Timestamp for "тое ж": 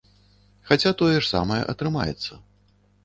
1.01-1.21